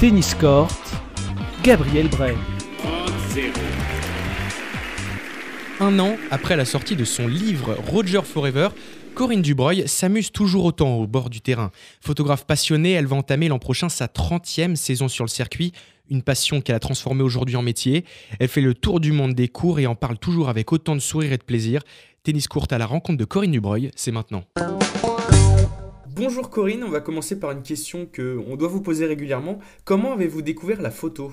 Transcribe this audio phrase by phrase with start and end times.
[0.00, 0.68] Tennis Court,
[1.64, 2.36] Gabriel Bray.
[5.80, 8.68] Un an après la sortie de son livre Roger Forever,
[9.16, 11.72] Corinne Dubreuil s'amuse toujours autant au bord du terrain.
[12.00, 15.72] Photographe passionnée, elle va entamer l'an prochain sa 30e saison sur le circuit,
[16.08, 18.04] une passion qu'elle a transformée aujourd'hui en métier.
[18.38, 21.00] Elle fait le tour du monde des cours et en parle toujours avec autant de
[21.00, 21.82] sourire et de plaisir.
[22.22, 24.44] Tennis court à la rencontre de Corinne Dubreuil, c'est maintenant.
[26.18, 29.60] Bonjour Corinne, on va commencer par une question que on doit vous poser régulièrement.
[29.84, 31.32] Comment avez-vous découvert la photo?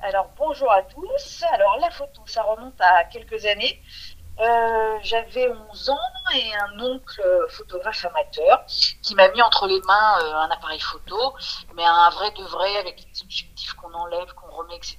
[0.00, 1.44] Alors bonjour à tous.
[1.50, 3.80] Alors la photo, ça remonte à quelques années.
[4.38, 5.96] Euh, j'avais 11 ans
[6.34, 8.66] et un oncle photographe amateur
[9.02, 11.34] qui m'a mis entre les mains euh, un appareil photo,
[11.74, 14.98] mais un vrai de vrai avec les objectifs qu'on enlève, qu'on remet, etc.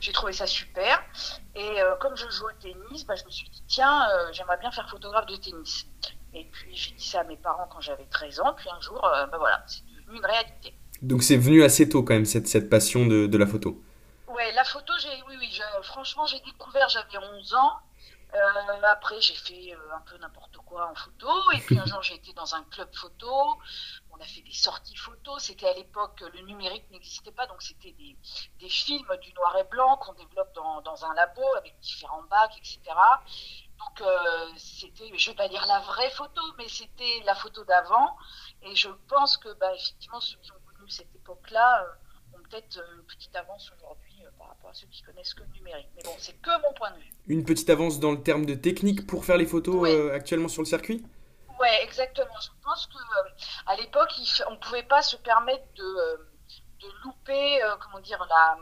[0.00, 1.02] J'ai trouvé ça super.
[1.54, 4.70] Et euh, comme je joue au tennis, bah, je me suis dit, tiens, j'aimerais bien
[4.70, 5.86] faire photographe de tennis.
[6.34, 8.54] Et puis j'ai dit ça à mes parents quand j'avais 13 ans.
[8.56, 10.74] Puis un jour, euh, ben voilà, c'est devenu une réalité.
[11.02, 13.82] Donc c'est venu assez tôt quand même cette, cette passion de, de la photo.
[14.28, 17.72] Ouais, la photo, j'ai, oui, oui, franchement, j'ai découvert, j'avais 11 ans.
[18.34, 21.28] Euh, après, j'ai fait euh, un peu n'importe quoi en photo.
[21.54, 23.56] Et puis un jour, j'ai été dans un club photo.
[24.18, 25.44] On a fait des sorties photos.
[25.44, 28.16] C'était à l'époque, le numérique n'existait pas, donc c'était des,
[28.58, 32.56] des, films du noir et blanc qu'on développe dans, dans, un labo avec différents bacs,
[32.58, 32.80] etc.
[33.78, 38.16] Donc euh, c'était, je vais pas dire la vraie photo, mais c'était la photo d'avant.
[38.62, 42.82] Et je pense que bah, effectivement ceux qui ont connu cette époque-là euh, ont peut-être
[42.96, 45.88] une petite avance aujourd'hui euh, par rapport à ceux qui connaissent que le numérique.
[45.94, 47.12] Mais bon, c'est que mon point de vue.
[47.28, 50.66] Une petite avance dans le terme de technique pour faire les photos actuellement sur le
[50.66, 51.04] circuit?
[51.60, 52.40] Ouais, exactement.
[52.40, 52.98] Je pense que
[53.66, 54.12] à l'époque,
[54.48, 56.30] on ne pouvait pas se permettre de,
[56.80, 58.58] de louper, comment dire, la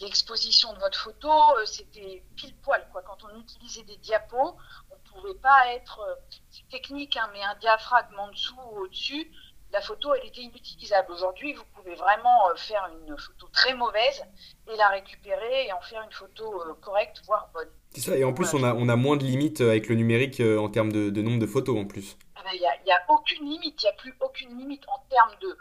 [0.00, 2.86] l'exposition de votre photo, euh, c'était pile poil.
[2.92, 3.02] Quoi.
[3.02, 4.56] Quand on utilisait des diapos,
[4.90, 6.14] on ne pouvait pas être, euh,
[6.50, 9.30] c'est technique, hein, mais un diaphragme en dessous ou au-dessus,
[9.76, 11.12] la photo, elle était inutilisable.
[11.12, 14.24] Aujourd'hui, vous pouvez vraiment euh, faire une photo très mauvaise
[14.72, 17.68] et la récupérer et en faire une photo correcte, voire bonne.
[17.90, 20.40] C'est ça, et en plus, on a, on a moins de limites avec le numérique
[20.40, 22.16] en termes de, nombre de photos en plus.
[22.36, 25.36] Ah ben, il n'y a, aucune limite, il n'y a plus aucune limite en termes
[25.42, 25.58] de,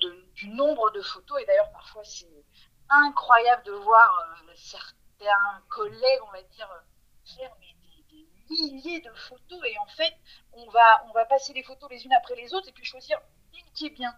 [0.00, 1.38] de, du nombre de photos.
[1.42, 2.26] Et d'ailleurs, parfois, c'est
[2.88, 6.70] incroyable de voir euh, certains collègues, on va dire,
[7.36, 7.66] faire des,
[8.50, 10.12] milliers de photos et en fait,
[10.52, 13.18] on va, on va passer les photos les unes après les autres et puis choisir
[13.74, 14.14] qui est bien.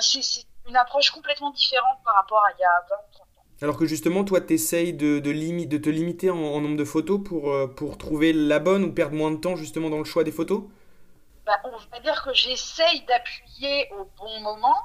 [0.00, 3.44] c'est une approche complètement différente par rapport à il y a 20 ou 30 ans.
[3.60, 7.20] Alors que justement, toi, tu essayes de, de, de, te limiter en, nombre de photos
[7.24, 10.22] pour, euh, pour trouver la bonne ou perdre moins de temps justement dans le choix
[10.22, 10.62] des photos?
[11.44, 14.76] Bah, on va dire que j'essaye d'appuyer au bon moment.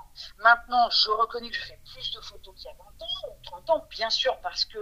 [0.41, 3.43] Maintenant, je reconnais que je fais plus de photos qu'il y a 20 ans ou
[3.43, 4.79] 30 ans, bien sûr, parce que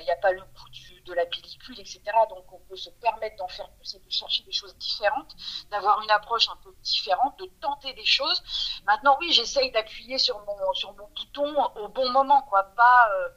[0.00, 0.68] il n'y a pas le coût
[1.04, 2.00] de la pellicule, etc.
[2.30, 5.34] Donc, on peut se permettre d'en faire plus et de chercher des choses différentes,
[5.70, 8.42] d'avoir une approche un peu différente, de tenter des choses.
[8.86, 12.64] Maintenant, oui, j'essaye d'appuyer sur mon, sur mon bouton au bon moment, quoi.
[12.76, 13.28] Pas, euh,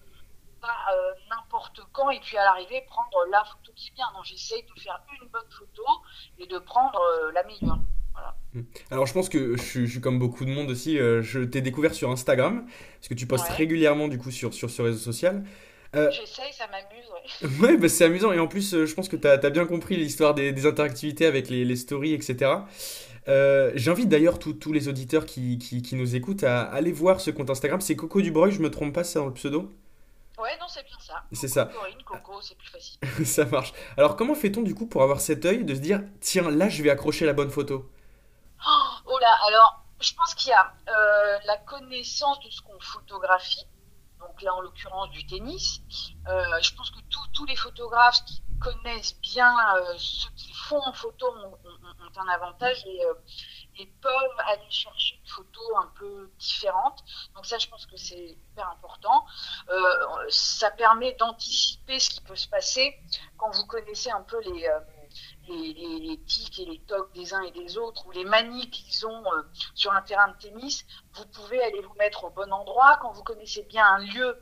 [0.62, 4.08] pas euh, n'importe quand et puis à l'arrivée prendre la photo qui vient.
[4.14, 5.84] Non, j'essaye de faire une bonne photo
[6.40, 7.78] et de prendre euh, la meilleure.
[8.54, 8.64] Hmm.
[8.90, 12.10] Alors je pense que je suis, comme beaucoup de monde aussi, je t'ai découvert sur
[12.10, 15.44] Instagram, parce que tu postes régulièrement du coup sur, sur ce réseau social.
[15.94, 17.50] J'essaye, ça m'amuse.
[17.62, 18.32] Ouais, ouais bah, c'est amusant.
[18.32, 21.50] Et en plus, je pense que tu as, bien compris l'histoire des, des, interactivités avec
[21.50, 22.52] les, les stories, etc.
[23.76, 27.50] J'invite d'ailleurs tous les auditeurs qui, qui, qui, nous écoutent à aller voir ce compte
[27.50, 27.82] Instagram.
[27.82, 29.72] C'est Coco Dubreuil, je me trompe pas, c'est dans le pseudo
[30.38, 31.24] Ouais, non, c'est bien ça.
[31.32, 31.66] C'est ça.
[31.66, 33.00] Corinne, Coco, c'est plus facile.
[33.26, 33.74] ça marche.
[33.98, 36.84] Alors, comment fait-on du coup pour avoir cet œil de se dire, tiens, là, je
[36.84, 37.90] vais accrocher la bonne photo?
[38.68, 38.72] Oh,
[39.08, 43.66] oh, là, alors, je pense qu'il y a euh, la connaissance de ce qu'on photographie.
[44.20, 45.82] Donc là, en l'occurrence, du tennis.
[46.28, 47.00] Euh, je pense que
[47.34, 51.58] tous les photographes qui connaissent bien euh, ce qu'ils font en photo ont,
[52.20, 53.02] un avantage et,
[53.78, 57.04] et, peuvent aller chercher une photo un peu différente.
[57.36, 59.26] Donc ça, je pense que c'est hyper important.
[60.30, 62.98] ça permet d'anticiper ce qui peut se passer
[63.38, 64.68] quand vous connaissez un peu les
[65.48, 69.34] les, tics et les tocs des uns et des autres, ou les manies qu'ils ont
[69.34, 69.44] euh,
[69.76, 72.98] sur un terrain de tennis, vous pouvez aller vous mettre au bon endroit.
[73.02, 74.38] Quand vous connaissez bien un lieu,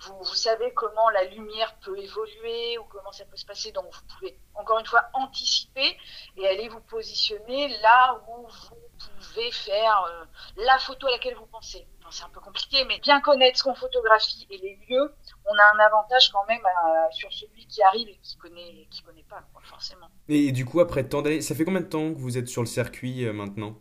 [0.00, 3.72] vous, vous, savez comment la lumière peut évoluer ou comment ça peut se passer.
[3.72, 5.96] Donc vous pouvez encore une fois anticiper
[6.36, 10.24] et aller vous positionner là où vous pouvez faire euh,
[10.56, 11.86] la photo à laquelle vous pensez.
[12.10, 15.14] c'est un peu compliqué, mais bien connaître ce qu'on photographie et les lieux,
[15.46, 19.02] on a un avantage quand même euh, sur celui qui arrive et qui connaît, qui
[19.02, 20.08] connaît pas, forcément.
[20.28, 22.62] Et, du coup, après tant d'années, ça fait combien de temps que vous êtes sur
[22.62, 23.76] le circuit euh, maintenant?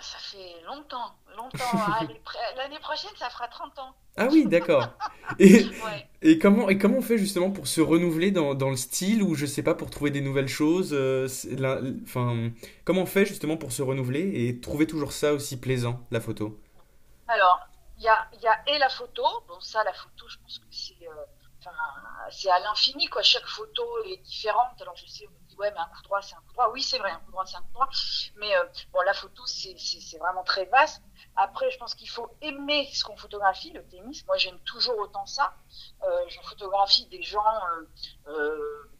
[0.00, 1.14] Ça fait longtemps,
[1.44, 1.64] longtemps.
[1.74, 2.00] Ah,
[2.56, 3.94] l'année prochaine, ça fera 30 ans.
[4.16, 4.88] Ah oui, d'accord.
[5.38, 5.66] Et,
[6.22, 9.34] et, comment, et comment on fait justement pour se renouveler dans, dans, le style ou
[9.34, 10.92] je sais pas, pour trouver des nouvelles choses
[12.04, 12.50] enfin,
[12.84, 16.60] Comment on fait justement pour se renouveler et trouver toujours ça aussi plaisant, la photo?
[17.28, 17.60] Alors,
[17.98, 19.22] il y a, y a et la photo.
[19.48, 23.22] Bon, ça, la photo, je pense que c'est euh, à l'infini, quoi.
[23.22, 24.80] Chaque photo est différente.
[24.80, 26.70] Alors, je sais, dit, ouais, mais un coup droit, c'est un coup droit.
[26.72, 27.88] Oui, c'est vrai, un coup droit, c'est un coup droit.
[28.36, 31.02] Mais euh, bon, la photo, c'est vraiment très vaste.
[31.36, 34.24] Après, je pense qu'il faut aimer ce qu'on photographie, le tennis.
[34.26, 35.54] Moi, j'aime toujours autant ça.
[36.02, 37.42] Euh, je photographie des gens
[38.28, 38.90] euh,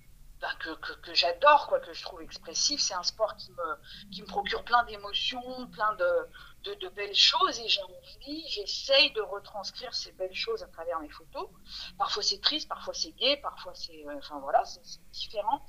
[0.40, 2.80] ben, que, que, j'adore, quoi, que je trouve expressif.
[2.80, 6.28] C'est un sport qui me, qui me procure plein d'émotions, plein de,
[6.72, 11.08] de, belles choses et j'ai envie, j'essaye de retranscrire ces belles choses à travers mes
[11.10, 11.48] photos.
[11.98, 14.04] Parfois c'est triste, parfois c'est gai, parfois c'est,
[14.40, 15.64] voilà, c'est différent.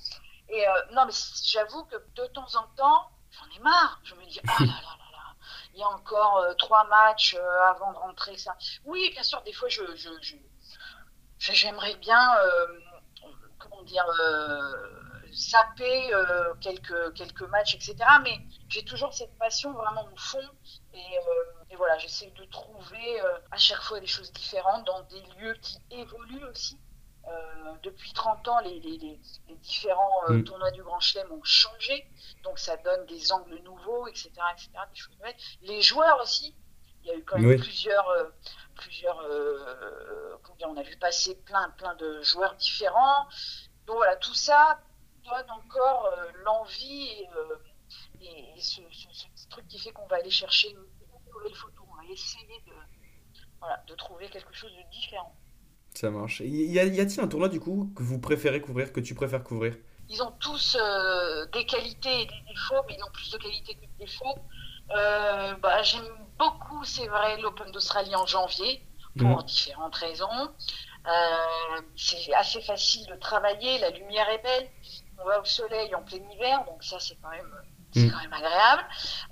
[0.49, 1.13] Et euh, non, mais
[1.43, 3.99] j'avoue que de temps en temps, j'en ai marre.
[4.03, 5.35] Je me dis, ah là là là là,
[5.73, 8.55] il y a encore euh, trois matchs euh, avant de rentrer ça.
[8.85, 10.35] Oui, bien sûr, des fois je, je, je
[11.37, 12.79] j'aimerais bien, euh,
[13.59, 14.05] comment dire
[15.31, 16.11] zapper
[16.61, 17.97] quelques, quelques matchs, etc.
[18.23, 18.39] Mais
[18.69, 20.49] j'ai toujours cette passion vraiment au fond.
[20.93, 23.19] Et, voilà, j'essaie de trouver
[23.51, 26.79] à chaque fois des choses différentes dans des lieux qui évoluent aussi.
[27.83, 29.19] Depuis 30 ans, les, les, les,
[29.49, 30.43] les différents mm.
[30.43, 32.07] tournois du Grand Chelem ont changé.
[32.43, 34.31] Donc ça donne des angles nouveaux, etc.
[34.53, 34.69] etc.
[34.89, 35.35] des choses nouvelles.
[35.61, 36.55] Les joueurs aussi.
[37.03, 37.57] Il y a eu quand même oui.
[37.57, 38.07] plusieurs
[38.75, 40.35] plusieurs euh,
[40.65, 43.27] on a vu passer plein plein de joueurs différents
[43.85, 44.79] donc voilà tout ça
[45.25, 47.57] donne encore euh, l'envie et, euh,
[48.21, 51.83] et, et ce, ce, truc qui fait qu'on va aller chercher une, une nouvelle photo.
[51.91, 52.73] On va essayer de,
[53.59, 55.35] voilà, de trouver quelque chose de différent.
[55.95, 56.41] Ça marche.
[56.41, 59.75] Y a-t-il un tournoi du coup que vous préférez couvrir, que tu préfères couvrir?
[60.09, 63.75] Ils ont tous euh, des qualités et des défauts, mais ils ont plus de qualités
[63.75, 64.37] que de défauts.
[64.91, 66.05] Euh, bah, J'aime
[66.37, 68.85] beaucoup, c'est vrai, l'Open d'Australie en janvier,
[69.17, 69.43] pour mmh.
[69.45, 70.49] différentes raisons.
[71.07, 74.69] Euh, c'est assez facile de travailler, la lumière est belle,
[75.19, 77.51] on va au soleil en plein hiver, donc ça c'est quand même
[77.93, 78.11] c'est mmh.
[78.11, 78.85] quand même agréable.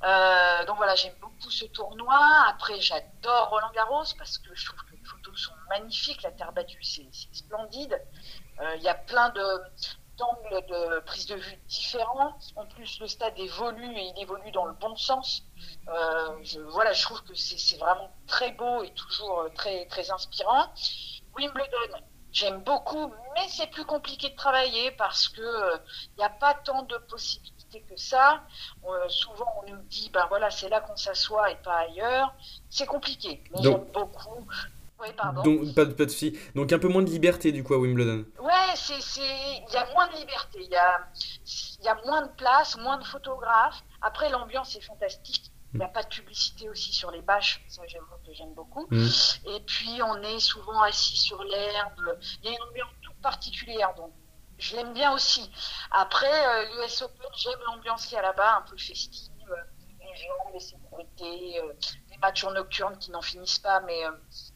[0.03, 2.17] Euh, donc voilà, j'aime beaucoup ce tournoi.
[2.47, 4.92] Après, j'adore Roland Garros parce que je trouve que
[5.33, 6.21] photos sont magnifiques.
[6.23, 8.01] La terre battue, c'est splendide.
[8.59, 9.41] Euh, il y a plein de
[10.17, 12.37] d'angles de prise de vue différents.
[12.55, 15.43] En plus, le stade évolue et il évolue dans le bon sens.
[15.87, 20.71] Euh, je, voilà, je trouve que c'est vraiment très beau et toujours très très inspirant.
[21.35, 21.97] Wimbledon,
[22.31, 25.77] j'aime beaucoup, mais c'est plus compliqué de travailler parce que il euh,
[26.17, 28.43] n'y a pas tant de possibilités que ça.
[28.85, 32.33] Euh, souvent, on nous dit, ben voilà, c'est là qu'on s'assoit et pas ailleurs.
[32.69, 34.47] C'est compliqué, mais j'aime beaucoup.
[35.03, 35.43] Oui, pardon.
[35.43, 36.37] Donc, pas de, pas de soucis.
[36.55, 38.25] Donc, un peu moins de liberté, du coup, à Wimbledon.
[38.39, 38.73] Ouais,
[39.17, 40.59] il y a moins de liberté.
[40.61, 41.07] Il y a,
[41.83, 43.83] y a moins de place, moins de photographes.
[44.01, 45.51] Après, l'ambiance est fantastique.
[45.73, 48.85] Il n'y a pas de publicité aussi sur les bâches, ça j'aime beaucoup.
[48.91, 49.07] Mmh.
[49.47, 52.19] Et puis on est souvent assis sur l'herbe.
[52.43, 54.11] Il y a une ambiance toute particulière, donc
[54.59, 55.49] je l'aime bien aussi.
[55.89, 59.29] Après, euh, l'US Open, j'aime l'ambiance qu'il y a là-bas, un peu festive,
[59.99, 61.73] les gens, les sécurités, euh,
[62.11, 64.11] les matchs en nocturne qui n'en finissent pas, mais, euh,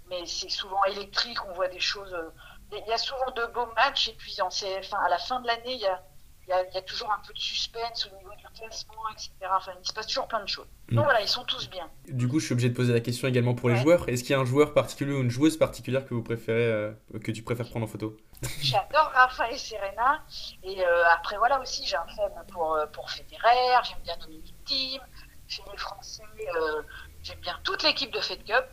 [0.09, 2.13] mais c'est souvent électrique, on voit des choses.
[2.13, 2.29] Euh,
[2.71, 5.47] il y a souvent de beaux matchs, et puis en CF1, à la fin de
[5.47, 6.03] l'année, il y a
[6.47, 9.03] il y, a, il y, a, toujours un peu de suspense au niveau du classement,
[9.11, 9.31] etc.
[9.51, 10.67] Enfin, il se passe toujours plein de choses.
[10.89, 11.03] Donc mmh.
[11.03, 11.89] voilà, ils sont tous bien.
[12.07, 13.81] Du coup, je suis obligé de poser la question également pour les ouais.
[13.81, 14.07] joueurs.
[14.07, 16.93] Est-ce qu'il y a un joueur particulier ou une joueuse particulière que vous préférez, euh,
[17.21, 18.15] que tu préfères prendre en photo?
[18.61, 20.23] J'adore Rafa et Serena.
[20.63, 23.83] Et euh, après, voilà aussi, j'ai un faible pour, pour Federer.
[23.83, 25.01] J'aime bien Dominique Thiem.
[25.47, 26.23] Chez les Français,
[26.55, 26.81] euh,
[27.27, 28.65] j'aime bien toute l'équipe de Fed Cup.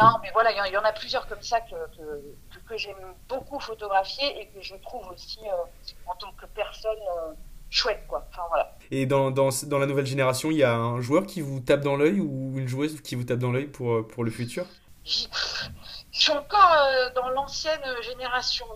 [0.00, 3.14] Non, mais voilà, il y, y, en a plusieurs comme ça que, que, que j'aime
[3.28, 7.32] beaucoup photographier et que je trouve aussi euh, en tant que personne euh,
[7.70, 8.26] chouette quoi.
[8.30, 8.76] Enfin, voilà.
[8.90, 11.80] Et dans, dans, dans, la nouvelle génération, il y a un joueur qui vous tape
[11.80, 14.66] dans l'œil ou une joueuse qui vous tape dans l'œil pour, pour le futur?
[15.04, 18.66] Je suis encore euh, dans l'ancienne génération.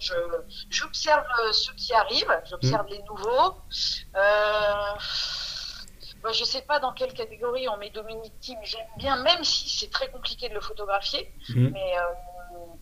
[0.71, 2.91] J'observe euh, ceux qui arrivent, j'observe mmh.
[2.91, 3.55] les nouveaux.
[4.17, 4.93] Euh,
[6.27, 8.59] bah, je sais pas dans quelle catégorie on met Dominique Thiem.
[8.63, 11.33] J'aime bien, même si c'est très compliqué de le photographier.
[11.51, 11.69] Mmh.
[11.69, 11.95] Mais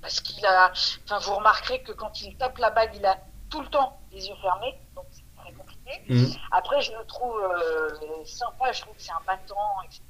[0.01, 0.73] parce qu'il a,
[1.05, 3.19] enfin, vous remarquerez que quand il tape la bague, il a
[3.51, 6.03] tout le temps les yeux fermés, donc c'est très compliqué.
[6.09, 6.25] Mmh.
[6.53, 10.03] Après, je le trouve euh, sympa, je trouve que c'est un battant, etc.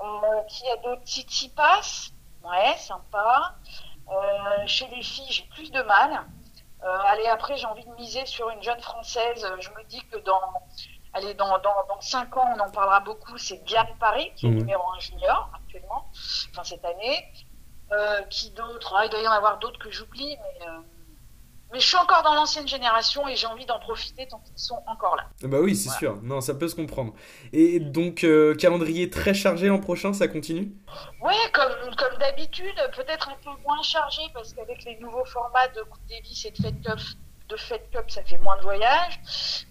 [0.00, 2.10] Euh, qui a d'autres Tsitsipas,
[2.44, 3.56] ouais, sympa.
[4.10, 6.24] Euh, chez les filles, j'ai plus de mal.
[6.82, 9.46] Euh, allez, après, j'ai envie de miser sur une jeune française.
[9.60, 10.40] Je me dis que dans,
[11.14, 13.38] allez, dans, dans, dans 5 ans, on en parlera beaucoup.
[13.38, 14.58] C'est Diane Paris, qui est mmh.
[14.58, 16.10] numéro 1 junior actuellement,
[16.50, 17.24] enfin cette année.
[17.90, 20.80] Euh, qui d'autres ah, Il doit y en avoir d'autres que j'oublie, mais, euh,
[21.72, 24.82] mais je suis encore dans l'ancienne génération et j'ai envie d'en profiter tant qu'ils sont
[24.86, 25.24] encore là.
[25.48, 25.98] Bah oui, c'est voilà.
[25.98, 26.22] sûr.
[26.22, 27.14] Non, ça peut se comprendre.
[27.54, 30.70] Et donc, euh, calendrier très chargé l'an prochain, ça continue?
[31.22, 35.80] Oui, comme, comme d'habitude, peut-être un peu moins chargé parce qu'avec les nouveaux formats de
[35.84, 37.00] Coupe Davis et de Fed Cup,
[37.48, 39.20] de Fed Cup, ça fait moins de voyages.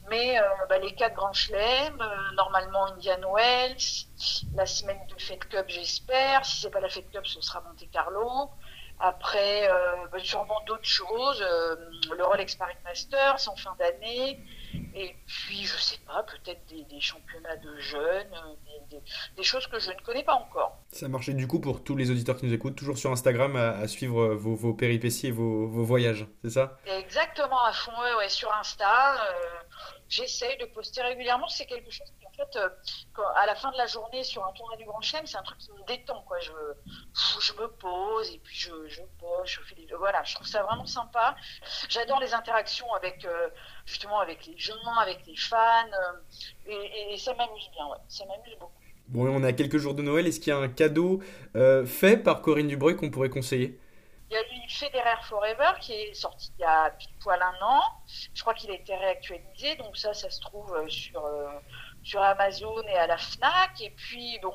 [0.10, 2.02] Mais bah, les quatre grands chelems,
[2.36, 4.08] normalement Indian Wells,
[4.56, 6.46] la semaine de Fed Cup, j'espère.
[6.46, 8.50] Si c'est pas la Fed Cup, ce sera Monte Carlo.
[9.00, 9.70] Après,
[10.12, 11.40] bah, sûrement d'autres choses.
[11.42, 14.44] le Rolex Paris Masters en fin d'année.
[15.00, 18.34] Et puis, je sais pas, peut-être des, championnats de jeunes,
[19.36, 20.76] des, choses que je ne connais pas encore.
[20.92, 23.88] Ça marchait du coup pour tous les auditeurs qui nous écoutent, toujours sur Instagram à,
[23.88, 26.80] suivre vos, péripéties et vos, voyages, c'est ça?
[26.88, 29.24] Exactement, à fond, ouais, sur Insta.
[29.24, 29.60] Euh,
[30.10, 31.48] j'essaye de poster régulièrement.
[31.48, 32.70] C'est quelque chose qui, en fait, euh,
[33.36, 35.58] à la fin de la journée sur un tournoi du Grand Chelem, c'est un truc
[35.60, 36.22] qui me détend.
[36.24, 36.40] Quoi.
[36.40, 36.52] Je,
[37.42, 39.88] je me pose et puis je, je pose, je fais des.
[39.98, 41.36] Voilà, je trouve ça vraiment sympa.
[41.90, 43.50] J'adore les interactions avec, euh,
[43.86, 45.58] justement, avec les gens, avec les fans.
[46.68, 47.98] Euh, et, ça m'amuse bien, ouais.
[48.08, 48.74] Ça m'amuse beaucoup.
[49.08, 50.28] Bon, on est à quelques jours de Noël.
[50.28, 51.22] Est-ce qu'il y a un cadeau
[51.86, 53.80] fait par Corinne Dubreuil qu'on pourrait conseiller?
[54.30, 57.66] Il y a eu Federer Forever qui est sorti il y a pile poil un
[57.66, 57.82] an.
[58.34, 61.48] Je crois qu'il a été réactualisé, donc ça, ça se trouve euh, sur, euh,
[62.04, 63.80] sur Amazon et à la Fnac.
[63.80, 64.52] Et puis, bon,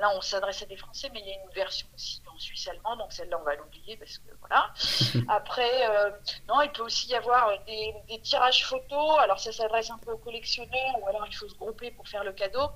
[0.00, 2.68] là, on s'adresse à des Français, mais il y a une version aussi en Suisse
[2.68, 4.72] allemand, donc celle-là, on va l'oublier parce que voilà.
[5.28, 6.10] Après, euh,
[6.48, 9.18] non, il peut aussi y avoir des, des tirages photos.
[9.18, 12.24] Alors, ça s'adresse un peu aux collectionneurs, ou alors il faut se grouper pour faire
[12.24, 12.70] le cadeau.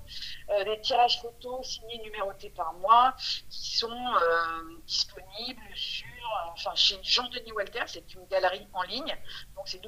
[0.64, 3.14] des tirages photos signés, numérotés par mois,
[3.50, 4.12] qui sont
[4.87, 6.07] disponibles sur
[6.52, 9.17] enfin, chez Jean-Denis Walter, c'est une galerie en ligne.
[9.57, 9.81] Donc c'est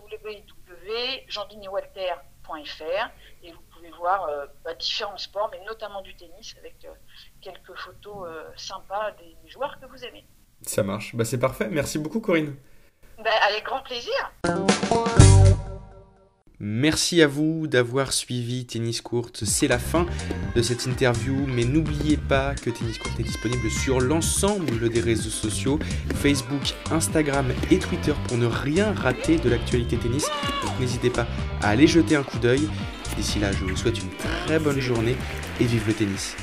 [3.43, 6.89] et vous pouvez voir euh, bah, différents sports, mais notamment du tennis avec euh,
[7.41, 10.25] quelques photos euh, sympas des joueurs que vous aimez.
[10.63, 11.69] Ça marche, bah, c'est parfait.
[11.71, 12.57] Merci beaucoup Corinne.
[13.19, 14.33] Bah, avec grand plaisir.
[16.61, 19.31] Merci à vous d'avoir suivi Tennis Court.
[19.35, 20.07] C'est la fin
[20.55, 25.31] de cette interview, mais n'oubliez pas que Tennis Court est disponible sur l'ensemble des réseaux
[25.31, 25.81] sociaux,
[26.15, 30.27] Facebook, Instagram et Twitter pour ne rien rater de l'actualité tennis.
[30.65, 31.27] Donc n'hésitez pas
[31.61, 32.69] à aller jeter un coup d'œil.
[33.17, 34.11] D'ici là, je vous souhaite une
[34.47, 35.17] très bonne journée
[35.61, 36.37] et vive le tennis.